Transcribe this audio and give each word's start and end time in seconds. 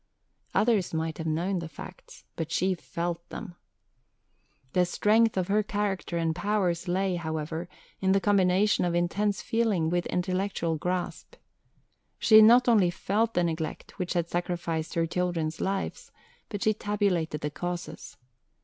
Others 0.55 0.95
might 0.95 1.23
know 1.27 1.59
the 1.59 1.69
facts, 1.69 2.25
but 2.35 2.51
she 2.51 2.73
felt 2.73 3.29
them. 3.29 3.53
The 4.73 4.83
strength 4.83 5.37
of 5.37 5.47
her 5.47 5.61
character 5.61 6.17
and 6.17 6.35
powers 6.35 6.87
lay, 6.87 7.17
however, 7.17 7.69
in 7.99 8.11
the 8.11 8.19
combination 8.19 8.83
of 8.83 8.95
intense 8.95 9.43
feeling 9.43 9.89
with 9.91 10.07
intellectual 10.07 10.75
grasp. 10.75 11.35
She 12.17 12.41
not 12.41 12.67
only 12.67 12.89
felt 12.89 13.35
the 13.35 13.43
neglect 13.43 13.99
which 13.99 14.13
had 14.13 14.27
sacrificed 14.27 14.95
her 14.95 15.05
children's 15.05 15.61
lives, 15.61 16.11
but 16.49 16.63
she 16.63 16.73
tabulated 16.73 17.41
the 17.41 17.51
causes. 17.51 18.17